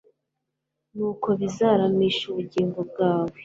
[0.95, 3.35] Nuko bizaramisha ubugingo bwawe